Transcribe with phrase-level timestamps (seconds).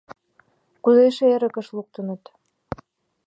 [0.83, 2.23] —Кузе эше эрыкыш луктыныт?